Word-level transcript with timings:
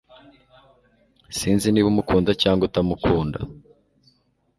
Sinzi 1.37 1.67
niba 1.69 1.87
umukunda 1.93 2.31
cyangwa 2.41 2.63
utamukunda 2.69 3.39